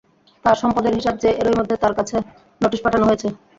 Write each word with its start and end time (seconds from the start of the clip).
তাঁর 0.45 0.57
সম্পদের 0.61 0.93
হিসাব 0.99 1.15
চেয়ে 1.21 1.37
এরই 1.41 1.57
মধ্যে 1.59 1.75
তাঁর 1.81 1.93
কাছে 1.99 2.15
নোটিশ 2.61 2.79
পাঠানো 2.83 3.05
হয়েছে। 3.07 3.27